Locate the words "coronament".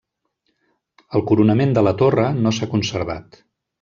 1.31-1.75